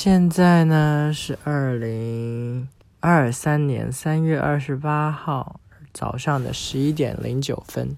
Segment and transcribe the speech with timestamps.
[0.00, 2.68] 现在呢是二零
[3.00, 5.58] 二三年三月二十八号
[5.92, 7.96] 早上的十一点零九分。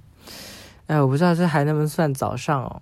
[0.87, 2.81] 哎，我不知道这还能不能算早上哦？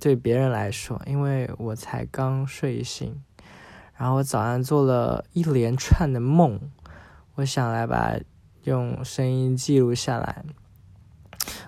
[0.00, 3.22] 对别人来说，因为我才刚睡醒，
[3.96, 6.58] 然后我早上做了一连串的梦，
[7.36, 8.16] 我想来把
[8.64, 10.44] 用声音记录下来。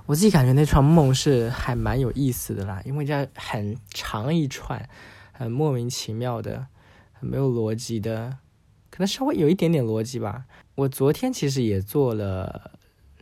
[0.07, 4.89] 我自己感觉那串梦是还蛮有意思的啦，因为这很长一串。
[5.37, 6.69] 很莫名其妙的，
[7.13, 8.39] 很没有逻辑的，
[8.89, 10.45] 可能稍微有一点点逻辑吧。
[10.77, 12.71] 我昨天其实也做了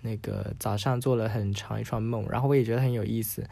[0.02, 3.42] 那个早上做了很长一串梦，然后我也觉得很有意思，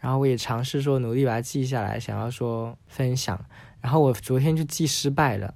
[0.00, 3.38] 然后我也尝试说努力把它记下来，想要说分享。
[3.82, 5.54] 然后我昨天就记失败了，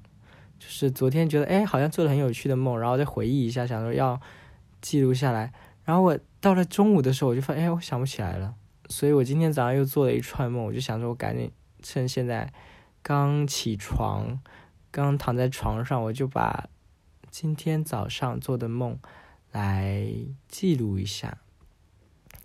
[0.58, 4.20] 就是昨天觉得哎好像做了很有趣的梦，然后再回忆一下，想说要
[4.80, 5.52] 记录下来。
[5.84, 8.54] 然后我到了中午的时候，我就发现哎我想不起来了，
[8.88, 11.50] 所以我今天早上又做了一串梦，我就想说我赶紧。
[11.82, 12.52] 趁现在
[13.02, 14.40] 刚起床，
[14.90, 16.68] 刚躺在床上，我就把
[17.30, 18.98] 今天早上做的梦
[19.50, 20.06] 来
[20.48, 21.38] 记录一下。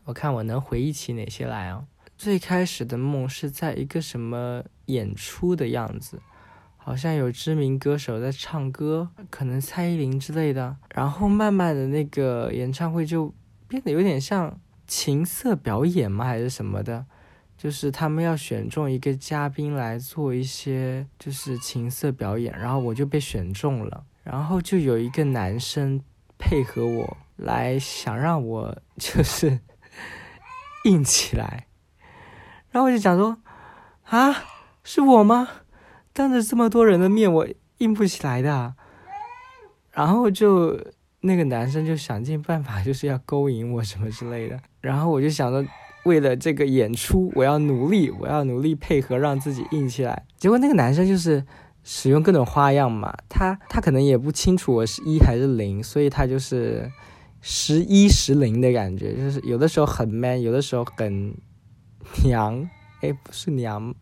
[0.06, 1.86] 我看我能回忆起哪些来啊？
[2.18, 6.20] 最开始的梦是在一个什么演出的样子，
[6.78, 10.78] 好像有知名歌手在唱歌，可能蔡依林之类的。
[10.96, 13.34] 然后慢慢的那个演唱会就
[13.68, 16.26] 变得有点像情色表演吗？
[16.26, 17.06] 还是什么的？
[17.58, 26.00] 就是他们要选中一个嘉宾来做一些就是情色表演，然后我就被选中了，然后就有一个男生
[26.38, 29.60] 配合我来想让我 就是
[30.86, 31.66] 硬起来，
[32.70, 33.40] 然后我就想说
[34.04, 34.36] 啊，
[34.84, 35.50] 是我吗？
[36.14, 37.48] 当着这么多人的面我
[37.80, 38.76] 硬不起来的，
[39.92, 40.80] 然后就
[41.22, 45.68] 那个男生就想尽办法就是要勾引我什么之类的，然后我就想着。
[46.08, 50.26] 为了这个演出，我要努力，我要努力配合，让自己硬起来。
[50.38, 51.46] 结果那个男生就是
[51.84, 56.90] 使用各种花样嘛，他他可能也不清楚我是一还是零，所以他就是
[57.42, 61.36] 时一时零的感觉，就是有的时候很 man，有的时候很
[62.24, 62.68] 娘。
[63.02, 63.94] 哎，不是娘，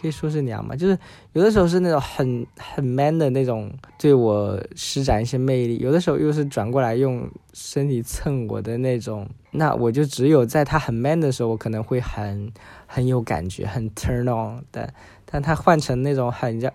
[0.00, 0.98] 可以说是娘嘛，就是
[1.34, 9.28] 有的时候是那种很很 man 的那种，对我施展一些魅力；有的时候又是转过来用身体蹭我的那种。
[9.52, 12.52] 那我就只有在他很 man 的时候，我可能会很
[12.86, 14.92] 很有感觉，很 turn on 但
[15.24, 16.72] 但他换成那种很叫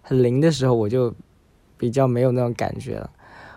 [0.00, 1.14] 很灵的时候，我就
[1.76, 3.10] 比较没有那种感觉了。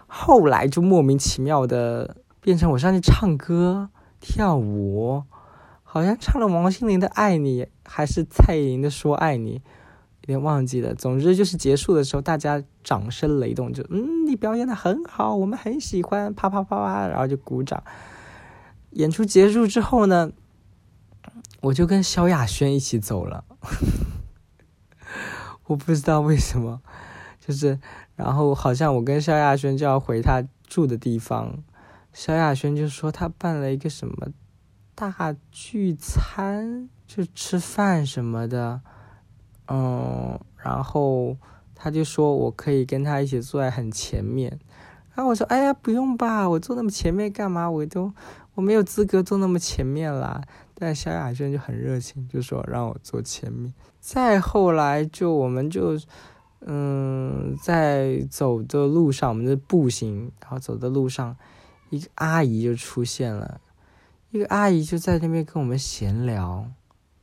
[0.08, 3.90] 后来就莫名其妙的变成我上去唱歌
[4.20, 5.24] 跳舞。
[5.86, 9.60] 好像唱了王心凌的《爱你》，还是蔡依林的《说爱你》，
[10.22, 10.96] 有点忘记了。
[10.96, 17.84] 总之就是结束的时候，大家掌声雷动，就嗯，你表演的很好，我们很喜欢，啪啪啪啪，然后就鼓掌。
[18.94, 20.32] 演出结束之后呢，
[21.62, 23.46] 我就跟萧亚轩一起走了。
[25.66, 26.82] 我不知道为什么，
[27.40, 27.80] 就是
[28.16, 31.64] 然后好像我跟萧亚轩就要回他住的地方，
[32.12, 34.28] 萧亚轩就说他办了一个什么。
[34.96, 38.82] 大聚餐就吃饭什么的，
[39.68, 41.36] 嗯，然后
[41.74, 44.60] 他就说我可以跟他一起坐在很前面，
[45.16, 47.70] 然后我说哎呀不用吧，我坐那么前面干嘛？
[47.70, 48.12] 我都
[48.56, 50.42] 我没有资格坐那么前面啦。
[50.76, 53.74] 但萧亚轩就很热情，就说让我坐前面。
[54.00, 55.98] 再后来就我们就
[56.62, 61.38] 嗯在走的路上，我们是步行，然后走的路上，
[61.90, 63.62] 一个阿姨就出现了。
[64.32, 66.66] 一个阿姨就在那边跟我们闲聊，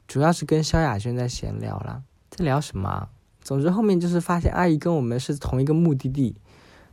[0.06, 3.08] 主要是跟萧亚轩在闲聊啦，在聊什么？
[3.42, 6.36] 总之后面就是发现阿姨跟我们是同一个目的地，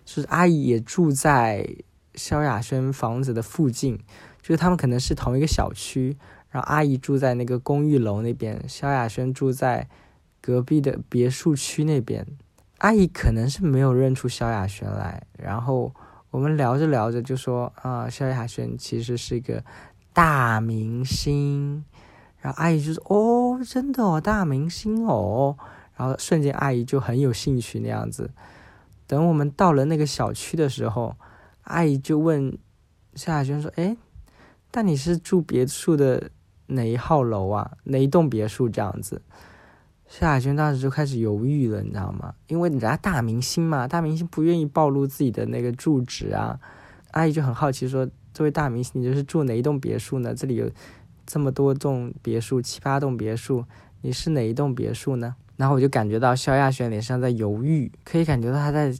[0.07, 1.67] 就是阿姨也住在
[2.15, 3.99] 萧亚轩房子的附近，
[4.41, 6.15] 就是他们可能是同一个小区，
[6.49, 9.89] 然后阿姨住在那个公寓楼那边，萧亚轩住在
[10.39, 12.25] 隔壁的别墅区那边。
[12.77, 15.93] 阿姨可能是没有认出萧亚轩来，然后
[16.31, 19.61] 我们聊着聊着就说啊，萧亚轩其实是一个。
[20.13, 21.85] 大明星，
[22.41, 25.55] 然后阿姨就说：“哦，真的哦，大明星哦。”
[25.95, 28.31] 然后瞬间阿姨就很有兴趣那样子。
[29.07, 31.15] 等我们到了那个小区的时候，
[31.63, 32.55] 阿姨就问
[33.15, 33.97] 夏亚轩说：“哎，
[34.69, 36.29] 但你是住别墅的
[36.67, 37.77] 哪一号楼啊？
[37.85, 39.21] 哪一栋别墅这样子？”
[40.07, 42.35] 夏亚轩当时就开始犹豫了，你知道吗？
[42.47, 46.59] 因为人家大明星嘛，大明星不愿意暴露自己的那个住址啊。
[47.11, 48.07] 阿姨就很好奇说。
[48.33, 50.31] 作为大明星，你就是住哪一栋别墅呢？
[50.35, 50.69] 这里有
[51.25, 53.65] 这么多栋别墅，七八栋别墅，
[54.01, 55.35] 你是哪一栋别墅呢？
[55.57, 58.95] 然后我就感觉到萧亚轩脸上在犹豫，可以感觉到他在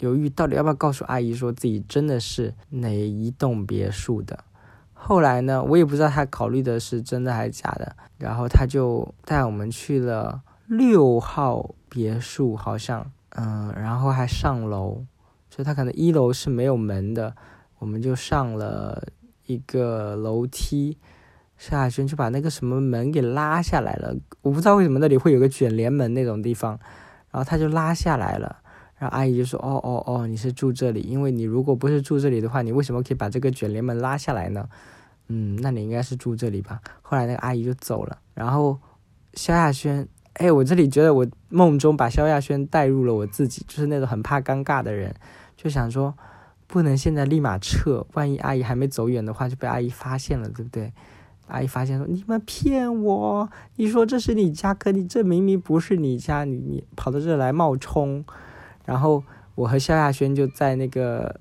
[0.00, 4.44] 犹豫，到底要不要告诉阿姨说自己真的是哪一栋别墅的。
[4.92, 15.04] 后来呢，我也不知道他考虑的是真的还是假的，然后他就带我们去了六号别墅好像，嗯，然后还上楼，
[15.50, 17.34] 就他可能一楼是没有门的，
[17.78, 19.06] 我们就上了
[19.46, 20.96] 一个楼梯，
[21.62, 26.72] 萧亚轩就把那个什么门给拉下来了，我不知道为什么那里会有个卷帘门那种地方，
[27.30, 28.56] 然后他就拉下来了，
[28.98, 34.68] 然后阿姨就说：“哦哦哦，你是住这里，因为你如果不是住这里的话，你为什么可以把这个卷帘门拉下来呢？
[35.28, 38.76] 嗯，那你应该是住这里吧。”后来那个阿姨就走了，然后
[39.34, 40.08] 萧亚轩。
[40.34, 45.14] 哎，我这里觉得我梦中把萧亚轩带入了我自己，就是那种很怕尴尬的人，
[45.56, 46.12] 就想说
[46.66, 50.92] 不能现在立马撤，万一阿姨还没走远的话就被阿姨发现了，对不对？
[51.52, 58.24] 阿姨发现说你们骗我，你说这是你家，可你这明明不是你家，你你跑到这来冒充。
[58.86, 59.22] 然后
[59.54, 61.38] 我和萧亚轩就在那个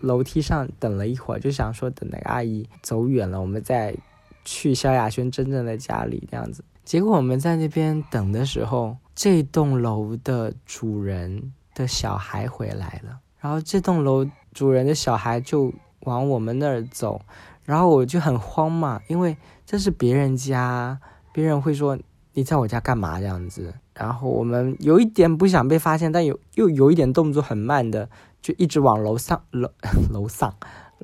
[0.00, 3.96] 楼梯上等了一会儿，就想说等那个阿姨走远了，我们再
[4.44, 6.62] 去萧亚轩真正的家里这样子。
[6.84, 17.20] 结果我们在那边等的时候，这栋楼的主人的小孩回来了，然后这栋楼主人的小孩就往我们那儿走，
[17.66, 19.36] 然后我就很慌嘛，因为
[19.66, 20.98] 这是别人家，
[21.32, 21.98] 别人会说
[22.32, 28.08] 你在我家干嘛这样子，然后我们有一点不想被发现，但有又有一点动作很慢的，
[28.40, 29.68] 就一直往楼上楼
[30.10, 30.54] 楼上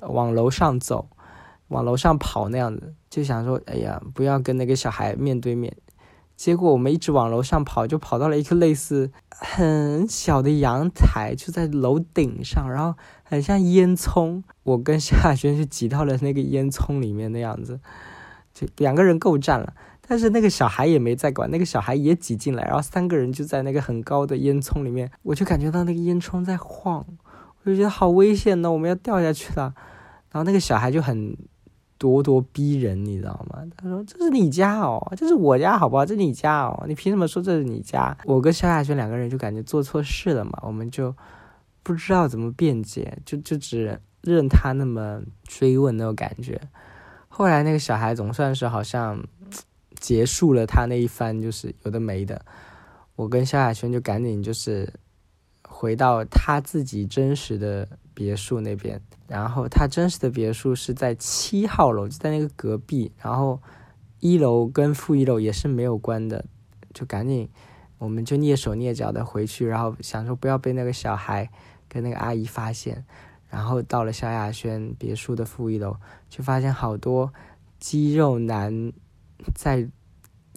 [0.01, 1.09] 往楼上走。
[1.69, 5.75] 往楼上跑那样子，就想说，哎呀，不要跟那个小孩面对面。
[6.37, 12.95] 结果我们一直往楼上跑，就跑到了一个类似很小的阳台，就在楼顶上，然后
[13.33, 14.43] 很像烟囱。
[14.63, 17.81] 我跟夏轩就挤到了那个烟囱里面的样子，
[18.53, 19.73] 就两个人够站了。
[20.07, 27.07] 但是那个小孩也没在管，那个小孩也挤进来，然后三个人就在那个很高的烟囱里面，我就感觉到那个烟囱在晃，
[27.63, 29.73] 我就觉得好危险呢，我们要掉下去了。
[30.31, 31.35] 然后那个小孩就很。
[32.03, 33.63] 咄咄逼人，你知道吗？
[33.77, 36.05] 他说：“这是你家哦，这是我家，好不好？
[36.05, 41.15] 这是你家哦，你凭什么说这是你家？”我跟萧亚轩两个人就感觉做错事了嘛，我们就
[41.83, 46.61] 不知道怎么辩解，就就只任他那么追问那种感觉。
[47.29, 49.25] 后来那个小孩总算是好像
[49.99, 52.45] 结束了他那一番就是有的没的，
[53.17, 54.93] 我跟萧亚轩就赶紧就是
[55.67, 59.01] 回到他自己真实的别墅那边。
[59.29, 63.11] 然后他真实的别墅是在七号楼，就在那个隔壁。
[63.17, 63.59] 然后
[64.21, 66.45] 一楼跟负一楼也是没有关的，
[66.93, 67.49] 就赶紧，
[67.97, 71.51] 我们就蹑手蹑脚的回去，然后想说不要被那个小孩
[71.93, 73.05] 跟那个阿姨发现。
[73.51, 75.95] 然后到了萧亚轩别墅的负一楼，
[76.31, 77.31] 就发现好多
[77.79, 78.91] 肌肉男
[79.55, 79.87] 在，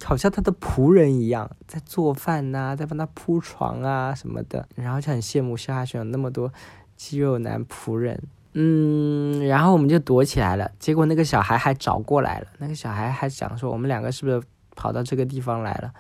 [0.02, 4.66] 好像他的仆人一样，在做饭呐，在帮他铺床啊什么的。
[4.76, 6.54] 然后就很羡慕萧亚轩有那么多
[6.96, 8.24] 肌肉男仆人。
[8.54, 10.72] 嗯，然后我们就躲起来了。
[10.80, 12.48] 结果那个小孩还找过来了。
[12.60, 14.42] 那个小孩还想说，我们两个是不是
[14.74, 15.94] 跑到这个地方来了？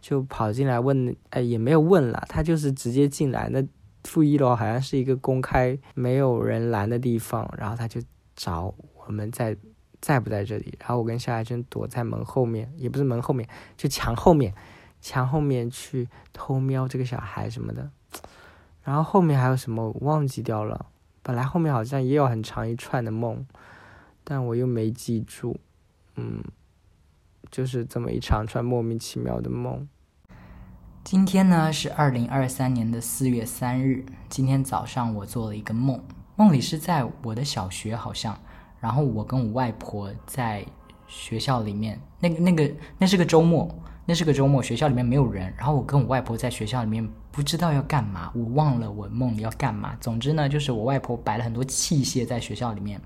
[0.00, 3.50] 就跑进来问，哎，也没有问了，他就是直接进来。
[3.50, 3.62] 那
[4.08, 8.00] 负一楼好像是一个公开没有人拦的地方，然后他就
[8.34, 8.74] 找
[9.04, 9.54] 我们在
[10.00, 10.72] 在不在这里。
[10.80, 13.46] 然后我跟夏亚轩躲在门后面，也不是门后面，
[13.76, 14.54] 就墙后面，
[15.02, 17.90] 墙后面去偷瞄这个小孩什么的。
[18.82, 20.86] 然后后面还有什么忘记掉了。
[21.22, 23.46] 本来后面好像也有很长一串的梦，
[24.24, 25.60] 但我又没记住，
[26.16, 26.42] 嗯，
[27.50, 29.86] 就是这么一长串莫名其妙的梦。
[31.10, 35.98] 今天呢是二零二三年的四月三日，今天早上我做了一个梦，
[36.36, 38.38] 梦里是在我的小学好像，
[38.78, 40.62] 然后我跟我外婆在
[41.06, 43.74] 学校里面，那个那个那是个周末。
[44.04, 49.96] 那是个周末，学校里面没有人，然后我跟我外婆在学校里面不知道要干嘛，我忘了我梦里要干嘛。
[50.02, 53.00] 总之呢，就是我外婆摆了很多器械在学校里面。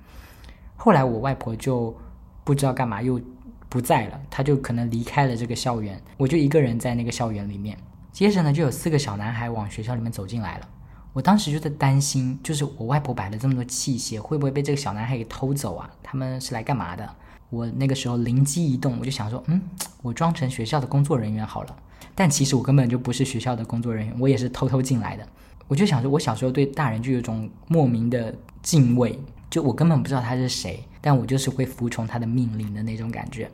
[0.74, 1.96] 后来我外婆就
[2.42, 3.20] 不知道干嘛又
[3.68, 7.78] 不在了，她就可能离开了这个校园，我就一个人在那个校园里面。
[8.12, 10.68] 接着呢，就有四个小男孩往学校里面走进来了。
[11.14, 15.90] 我当时就在担心，就是我外婆摆了这么多器械，会不会被这个小男孩给偷走啊？
[16.02, 17.08] 他们是来干嘛的？
[17.50, 19.60] 我那个时候灵机一动，我就想说，嗯，
[20.02, 21.76] 我装成学校的工作人员好了。
[22.14, 25.26] 但其实我根本就不是学校的工作人员，我也是偷偷进来的。
[25.68, 29.18] 我就想说，我小时候对大人就有种莫名的敬畏，
[29.50, 33.50] 就我根本不知道他是谁，但我就是会服从他的命令的那种感觉。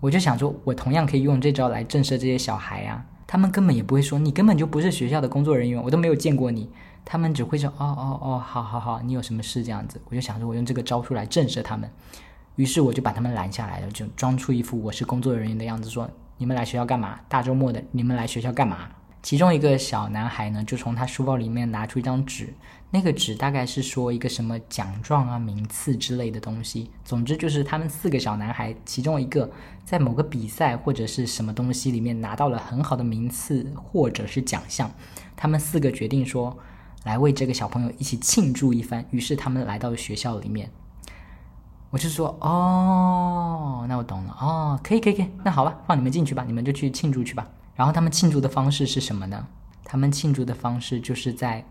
[0.00, 6.70] 我就想说，我同样可以用这招来震慑这些小孩啊，他们根本也不会说你根本就不是学校的工作人员，我都没有见过你，
[7.04, 10.00] 他们只会说，哦哦哦，好好好，你有什么事这样子。
[10.08, 11.90] 我就想着，我用这个招数来震慑他们。
[12.54, 17.20] 于是我就把他们拦下来了，就装出一副我是工作人员的样子，说：“你们来学校干嘛？
[17.28, 18.78] 大周末的，你们来学校干嘛？”
[19.26, 22.54] 其中一个小男孩呢，就从他书包里面拿出一张纸，
[22.92, 26.88] 那个纸大概是说一个什么奖状啊、名次之类的东西。
[27.04, 29.50] 总之就是他们四个小男孩其中一个
[29.84, 34.88] 在某个比赛或者是什么东西里面拿到了很好的名次或者是奖项，
[35.34, 36.56] 他们四个决定说
[37.02, 39.04] 来为这个小朋友一起庆祝一番。
[39.10, 40.70] 于是他们来到了学校里面。
[41.90, 47.44] 我就说哦，那我懂了哦，可以可以可以，那好吧，放你们进去吧，你们就去庆祝去吧。
[47.76, 49.46] 然后他们庆祝的方式是什么呢？
[49.84, 51.64] 他们庆祝的方式就是在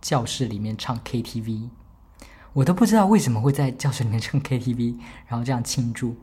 [0.00, 1.68] 教室里面唱 KTV。
[2.52, 6.16] 我都不知道为什么会在教室里面唱 KTV，然后这样庆祝。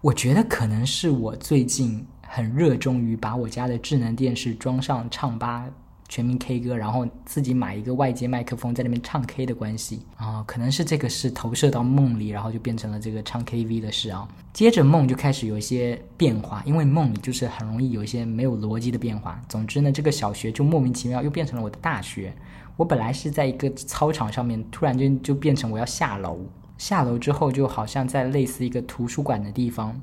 [0.00, 5.66] 我觉得可能是我最近很热衷于把我家的智能电视装上唱吧。
[6.08, 14.26] 全民 K 歌，然后自己买一个外接麦克风在那边唱 K 的关系啊，可能是这个是投射到梦里，然后就变成了这个唱 KTV 的事啊。
[14.54, 19.38] 接着梦就开始有一些变化，因为梦里就是很容易有一些没有逻辑的变化。
[19.50, 22.34] 总之呢，这个小学就莫名其妙又变成了我的大学。
[22.76, 26.40] 我本来是在一个操场上面，突然间就变成我要下楼，
[26.78, 30.00] 下楼之后就好像在类似一个图书馆的地方，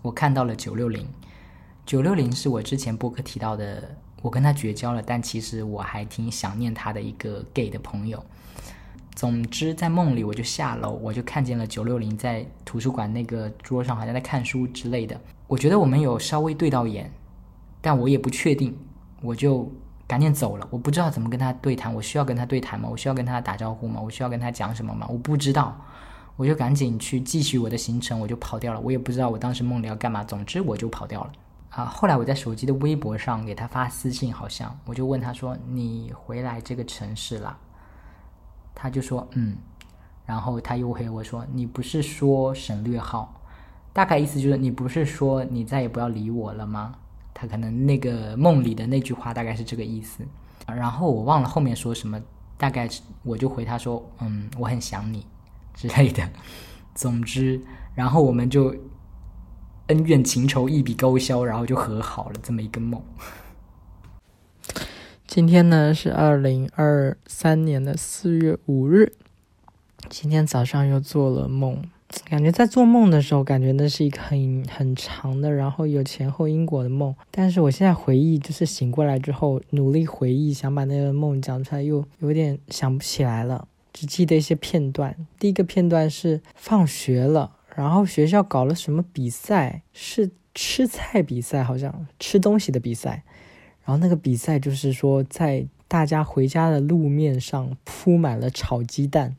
[0.00, 1.04] 我看到了九六零。
[1.84, 3.96] 九六零是我之前播客提到的。
[4.22, 8.24] 我跟他绝交了，但其实我还挺想念他的一个 gay 的朋友。
[9.14, 15.20] 总之，在梦里我就下楼，我就看见了九六零在图书馆那个桌上好像在看书之类的。
[15.46, 17.12] 我觉得我们有稍微对到眼，
[17.82, 18.74] 但我也不确定，
[19.20, 19.70] 我就
[20.06, 20.66] 赶紧走了。
[20.70, 22.88] 我不知道怎么跟他对谈，我需要跟他对谈吗？
[22.90, 24.00] 我需要跟他打招呼吗？
[24.00, 25.06] 我需要跟他讲什么吗？
[25.10, 25.78] 我不知道，
[26.36, 28.80] 我就赶紧去继续我的行程，我就跑掉了。
[28.80, 31.32] 我也不知道我当时梦里要干嘛，总之我就跑掉了。
[31.74, 31.86] 啊！
[31.86, 37.56] 后来我在手机的微博上给他发私信，好像我就问他说：“你回来这个城市了？”
[38.76, 39.56] 他就说：“嗯。”
[40.26, 43.40] 然后他又回我说：“你不是说省略号？
[43.90, 46.94] 大概意思就是你不是说你再也不要理我了吗？”
[47.32, 50.22] 他可能那个梦里的那句话大概是这个意思。
[50.66, 52.20] 然后我忘了后面说什么，
[52.58, 52.86] 大概
[53.22, 55.26] 我就回他说：“嗯，我很想你
[55.72, 56.22] 之类的。”
[56.94, 57.58] 总之，
[57.94, 58.76] 然后我们就。
[59.88, 63.02] 恩怨情仇一笔勾销，然后就和好了，这么一个梦。
[65.26, 69.14] 今天呢是二零二三年的四月五日，
[70.08, 71.82] 今天早上又做了梦，
[72.28, 77.14] 感觉在做梦的时候，感觉那是一个很很长的，然后有前后因果的梦。
[77.30, 85.16] 但是我现在回忆，就是醒过来之后，努力回忆，想把那个梦讲出来，又有点想不起来了，只记得一些片段。
[85.38, 87.52] 第一个片段是放学了。
[87.74, 89.82] 然后学校搞了什么比赛？
[89.92, 93.22] 是吃菜比赛，好像吃东西的比赛。
[93.84, 99.34] 然后那个比赛就是说，在大家回家的路面上铺满了炒鸡蛋，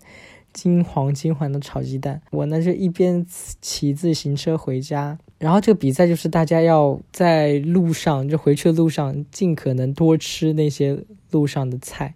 [0.51, 2.21] 金黄金黄的炒鸡蛋。
[2.31, 3.25] 我呢就一边
[3.61, 12.15] 骑自行车回家，然后这个比赛就是大家要在路上，就回去的路上尽可能多吃那些路上的菜。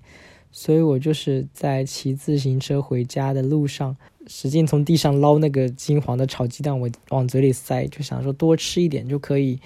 [0.51, 3.95] 所以我就是在骑自行车回家的路上。
[4.27, 9.59] 使劲从地上捞那个金黄的炒鸡蛋，我往嘴里塞，就想说多吃一点就可以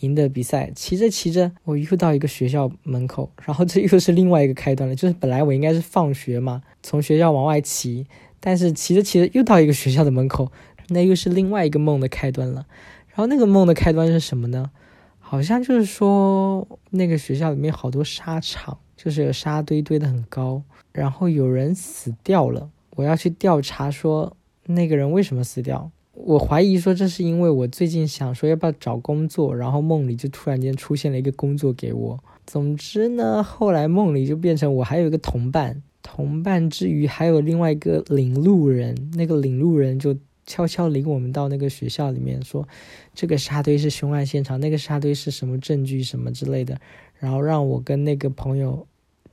[0.00, 0.70] 赢得比赛。
[0.74, 4.96] 骑着骑着，我又到一个学校门口，然后这又是另外一个开端了。
[4.96, 8.06] 就是本来我应该是放学嘛，从学校往外骑，
[8.40, 10.50] 但是骑着骑着又到一个学校的门口，
[10.88, 12.66] 那又是另外一个梦的开端了。
[13.08, 14.70] 然后那个梦的开端是什么呢？
[15.18, 22.70] 好像就是说那个学校里面好多沙场，就是有沙堆堆的很高，然后有人死掉了。
[22.96, 24.36] 我要去调查，说
[24.66, 25.90] 那个人为什么死掉？
[26.12, 32.18] 我怀疑说这是因为我最近想说要不要找工作，然后梦里就突然间出现了一个工作给我。
[32.46, 39.10] 总之呢，后来梦里就变成我还有一个同伴，同伴之余还有另外一个领路人。
[39.14, 42.66] 那个领路人就悄悄领我们到那个学校里面，说
[43.14, 46.80] 这个沙堆是凶案现场，那个沙堆是什么证据什么之类的，
[47.18, 48.86] 然后让我跟那个朋友。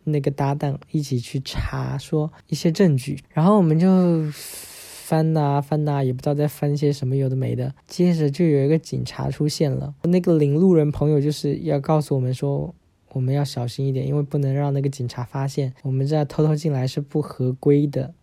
[0.05, 7.73] 那个搭档一起去查，说一些证据，然后我们就翻呐翻呐，也不知道在翻些什么，有的没的。
[7.87, 12.73] 接着就有一个警察出现了，那个领路人朋友就是要告诉我们说，
[13.11, 18.13] 我们要小心一点，因为不能让那个警察发现我们这偷偷进来是不合规的，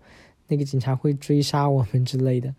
[0.48, 2.54] 那个警察会追杀我们之类的。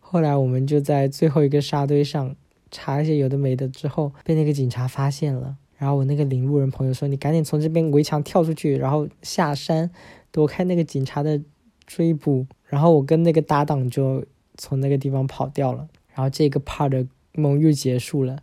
[0.00, 2.34] 后来我们就在最后一个沙堆上
[2.70, 5.56] 查一些有的没的，之后被那个警察发现了。
[5.80, 9.90] 然后我那个领路人朋友说：“你赶紧从这边围墙跳出去，然后下山，
[10.30, 11.40] 躲开那个警察的
[11.86, 14.22] 追捕。”然后我跟那个搭档就
[14.58, 15.88] 从那个地方跑掉了。
[16.12, 18.40] 然后这个 part 梦又结束了。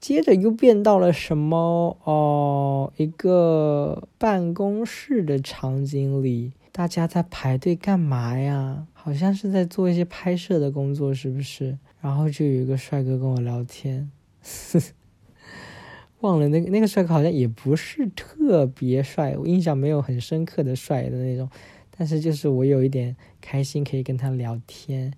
[0.00, 1.96] 接着又变到了什么？
[2.02, 8.88] 哦，一个办公室的场景里，大家在排队干嘛呀？
[8.92, 11.78] 好像是在做一些拍摄的工作，是不是？
[12.00, 14.10] 然后就有一个帅哥跟我聊天。
[16.22, 21.48] 忘了那个那个帅哥好像也不是特别帅，我印象没有很深刻的帅的那种，
[21.96, 25.12] 但是就是我有一点开心可以跟他聊天，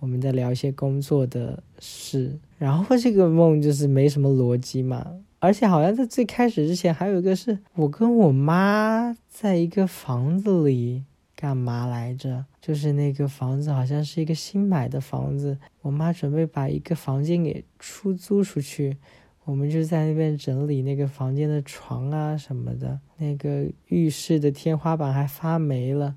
[0.00, 5.04] 我们在聊一些工作的事，然后这个梦就是没什么逻辑嘛，
[5.40, 11.02] 而且好像在最开始之前还有一个是我跟我妈在一个房子里
[11.34, 18.96] 干嘛来着，就是那个房子好像是一个新买的房子，我妈准备把一个房间给出租出去。
[19.44, 26.14] 我们就在那边整理那个房间的床啊什么的，那个浴室的天花板还发霉了，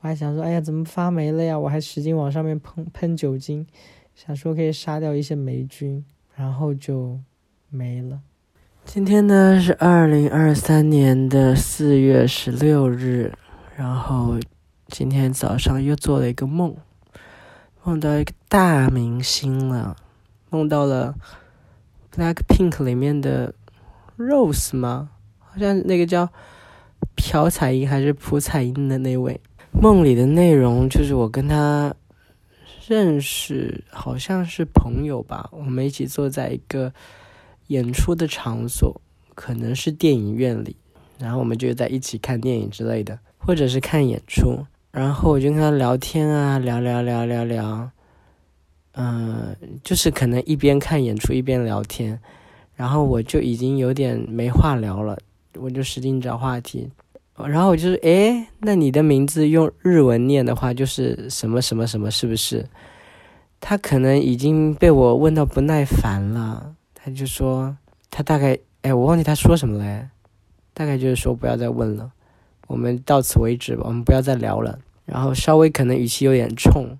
[0.00, 1.58] 我还想说，哎呀，怎么发霉了呀？
[1.58, 3.66] 我还使劲往上面喷喷酒精，
[4.14, 6.04] 想说可以杀掉一些霉菌，
[6.34, 7.18] 然后就
[7.70, 8.20] 没了。
[8.84, 13.32] 今天呢是二零二三年的四月十六日，
[13.74, 14.38] 然后
[14.88, 16.76] 今天早上又做了一个梦，
[17.82, 19.96] 梦到一个大明星了，
[20.50, 21.14] 梦到了。
[22.16, 23.54] Black Pink 里面的
[24.16, 25.10] Rose 吗？
[25.38, 26.30] 好像那个叫
[27.14, 29.38] 朴彩英还是朴彩英的那位。
[29.70, 31.94] 梦里的内容就是我跟他
[32.88, 35.50] 认识，好像是朋友吧。
[35.52, 36.90] 我们一起坐在一个
[37.66, 38.98] 演出的场所，
[39.34, 40.74] 可能是电影院里，
[41.18, 44.64] 然后我们就在一起看电影之类的，或者是看演出。
[44.90, 47.90] 然后我就跟他聊天啊，聊聊聊聊聊。
[48.98, 52.18] 嗯，就是可能一边看演出一边聊天，
[52.74, 55.18] 然后我就已经有点没话聊了，
[55.58, 56.90] 我就使劲找话题，
[57.36, 62.66] 然后我就是诶，那你的名字用日文念的话就是什么什么什么，是不是？
[63.60, 67.76] 他可能已经被我问到不耐烦了，他就说
[68.10, 70.08] 他大概哎，我忘记他说什么了，
[70.72, 72.10] 大概就是说不要再问了，
[72.66, 76.98] 我们到此为止吧，我们不要再聊了，然后稍微可能语气有点冲。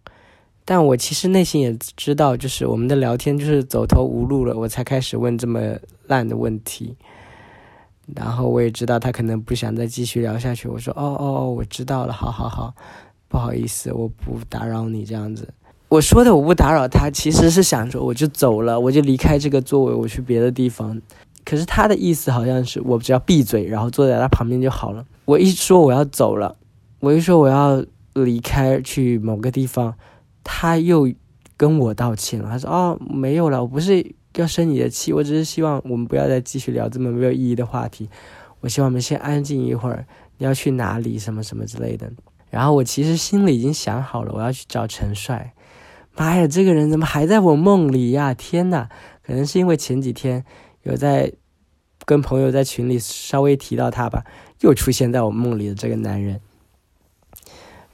[0.69, 5.61] 但我其实内心也知道，就是我们的聊天就是走投无路了，我才开始问这么
[6.09, 6.97] 烂的问题。
[8.15, 10.67] 然后我也知道他可能不想再继续聊下去。
[10.69, 12.75] 我说：“哦哦哦，我知道了，好好好，
[13.29, 15.49] 不好意思，我不打扰你这样子。”
[15.89, 21.01] 我说的我不打扰他，其实是想说我就走了，我就离开这个座位，我去别的地方。
[21.45, 25.05] 可是他的意思好像是我只要闭嘴，然后坐在他旁边就好了。
[25.27, 26.57] 我一说我要走了，
[26.99, 29.95] 我一说我要离开去某个地方。
[30.49, 31.13] 他又
[31.57, 38.09] 跟我道歉了，他说：“哦，没有了，我不是要生你的气，我只是希望我们不要再继续聊这么没有意义的话题。
[38.61, 40.07] 我希望我们先安静一会儿。
[40.39, 41.19] 你要去哪里？
[41.19, 42.13] 什么什么之类的。
[42.49, 45.53] 然后我其实心里已经想好了，我要去找陈帅。
[46.17, 48.33] 妈呀，这个人怎么还在我梦里呀？
[48.33, 48.89] 天呐，
[49.25, 50.45] 可能是因为前几天
[50.85, 51.33] 有在
[52.05, 54.25] 跟朋友在群里稍微提到他吧，
[54.61, 56.41] 又出现在我梦里的这个男人。”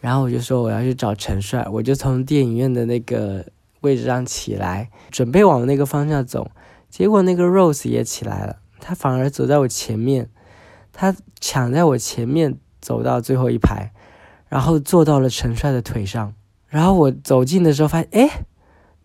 [0.03, 3.47] 然后我就说我要去找陈帅，我就从电影院的那个
[3.83, 6.51] 位置上起来，准备往那个方向走。
[6.91, 10.29] 结果那个 Rose 也起来了，他反而走在我前面，
[10.93, 13.93] 他抢在我前面走到最后一排，
[14.49, 16.35] 然后坐到了陈帅的腿上。
[16.67, 18.45] 然后我走近的时候发现，哎，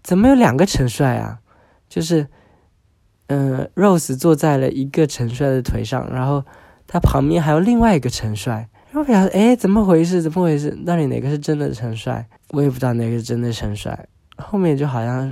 [0.02, 1.42] 怎么有两个陈帅啊？
[1.88, 2.28] 就是，
[3.28, 6.44] 嗯，Rose 坐在了一个陈帅的腿上，然后
[6.88, 8.68] 他旁边还有另外一个陈帅。
[8.98, 10.24] 我想，哎，怎么回事？
[10.24, 10.72] 怎么回事？
[10.84, 12.28] 到底哪个是真的陈帅？
[12.50, 14.08] 我也不知道哪个是真的陈帅。
[14.38, 15.32] 后面就好像，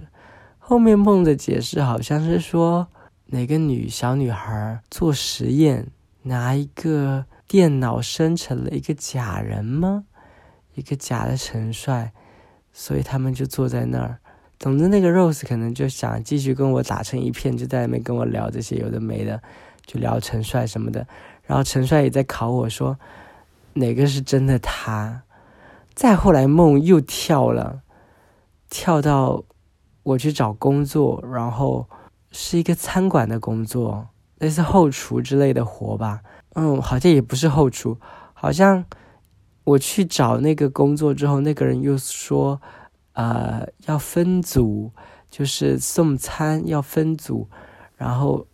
[0.60, 2.88] 后面梦的解释好像是说，
[3.26, 5.88] 哪个女小女孩做实验，
[6.22, 10.04] 拿一个电脑生成了一个假人吗？
[10.76, 12.14] 一个假的陈帅，
[12.72, 14.20] 所以他们就坐在那儿。
[14.60, 19.42] 总之，那个 Rose 可能就想继续跟我打成一片，就在那边跟我聊这些有的没的，
[19.88, 21.08] 就聊陈帅什么的。
[21.46, 22.96] 然后陈帅也在考我说。
[23.76, 25.24] 哪个是真的他？
[25.94, 27.82] 再后来梦又跳了，
[28.70, 29.44] 跳到
[30.04, 31.88] 我去找工作，然后
[32.32, 34.10] 是一个餐馆的工作，
[34.40, 36.22] 类似后厨之类的活吧。
[36.56, 37.98] 嗯，好像也不是后厨，
[38.34, 38.84] 好像
[39.64, 42.62] 我去找那个工作之后，那个人又说，
[43.14, 44.92] 呃，要分组，
[45.30, 47.50] 就是送餐要分组，
[47.96, 48.46] 然后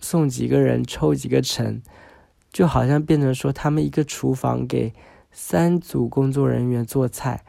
[0.00, 1.80] 送几个人抽几个成。
[2.52, 4.92] 就好像变成说，他们一个厨房给
[5.30, 7.44] 三组工作人员做菜，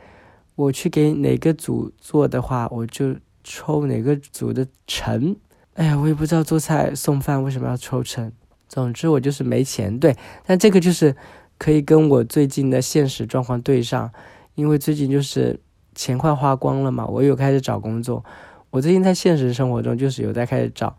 [0.55, 5.35] 我去给哪个组做的话，我就抽哪个组的成。
[5.73, 8.31] 哎呀，我也不知道做菜送饭为什么要抽成。
[8.67, 10.15] 总之我就是没钱，对。
[10.45, 11.15] 但这个就是
[11.57, 14.11] 可以跟我最近的现实状况对上，
[14.55, 15.59] 因为最近就是
[15.95, 18.23] 钱快花光了嘛，我又开始找工作。
[18.69, 20.95] 我最近在现实生活中就是有在开始找，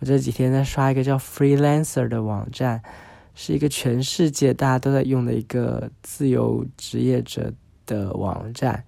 [0.00, 2.82] 我这几天在刷一个叫 Freelancer 的网站。
[3.34, 7.52] 是一个全世界大家都在用的一个自由职业者
[7.86, 8.84] 的网站。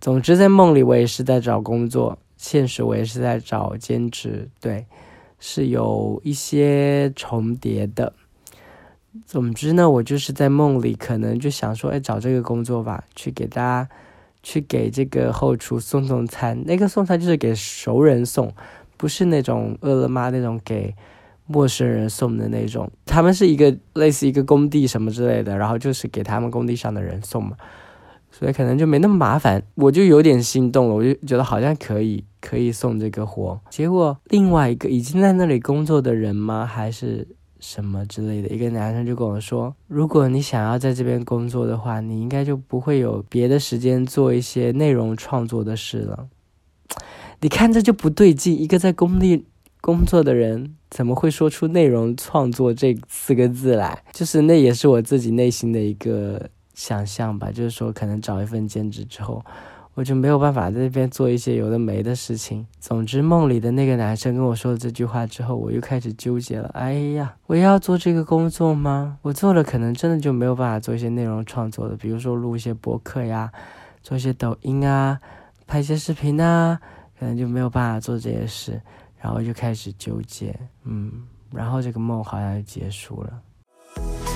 [0.00, 4.48] 总之，在梦里我也是在找工作，现实我也是在找兼职。
[4.60, 4.84] 对，
[5.38, 8.12] 是有一些重叠的。
[9.26, 13.88] 总之呢，我就是在梦里，可能就想说，哎，找这个工作吧，去给大家，
[14.42, 16.60] 去给这个后厨送送餐。
[16.64, 18.52] 那个送餐就是给熟人送，
[18.96, 20.94] 不是那种饿了么那种给
[21.46, 22.90] 陌生人送的那种。
[23.04, 27.56] 他们是一个类似一个工地什么之类的，然后就是给他们工地上的人送嘛，
[28.30, 29.62] 所以可能就没那么麻烦。
[29.74, 33.60] 我就有点心动了，我就觉得好像可以，可以送这个活。
[33.70, 36.66] 结果另外一个已经在那里工作的人吗？
[36.66, 37.28] 还是？
[37.64, 46.26] 什么之类的，一个男生就跟我说：“如果你想要在这边工作的话，你应该就不会有别的时间做一些内容创作的事了。
[47.40, 49.46] ”你看这就不对劲，一个在工地
[49.82, 54.00] 工作的人怎么会说出“内容创作”这四个字来？
[54.12, 59.44] 就是那也是我自己内心的一个想象吧，就是说可能找一份兼职之后。
[59.94, 62.66] 我就没有办法在这边做一些有的没的事情。
[62.80, 66.70] 总之，梦里的那个男生跟我说了这句话之后，我又开始纠结了。
[66.72, 69.18] 哎呀，我要做这个工作吗？
[69.20, 73.52] 我做了，可能真的就没有办法做一些内容创作的，比如说录一些博客呀，
[74.02, 75.20] 做一些抖音啊，
[75.66, 76.80] 拍一些视频啊，
[77.18, 78.80] 可能就没有办法做这些事。
[79.22, 84.31] 然后就开始纠结嗯然后这个梦好像就结束了。